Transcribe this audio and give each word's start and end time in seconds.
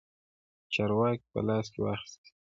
د 0.65 0.65
چارو 0.73 0.95
واګې 0.99 1.27
په 1.31 1.39
لاس 1.47 1.65
کې 1.73 1.79
واخیستې. 1.81 2.29